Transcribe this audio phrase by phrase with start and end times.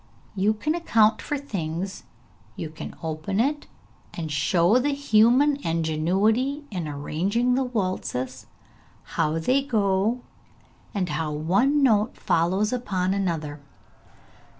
[0.35, 2.05] You can account for things,
[2.55, 3.67] you can open it
[4.15, 8.47] and show the human ingenuity in arranging the waltzes,
[9.03, 10.21] how they go,
[10.95, 13.59] and how one note follows upon another!'